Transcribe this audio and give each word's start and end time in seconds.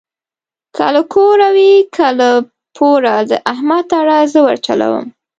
که 0.75 0.85
له 0.95 1.01
کوره 1.13 1.49
وي 1.55 1.73
که 1.95 2.05
له 2.19 2.29
پوره 2.77 3.15
د 3.31 3.33
احمد 3.51 3.87
اړه 3.99 4.17
زه 4.33 4.39
ورچلوم. 4.47 5.05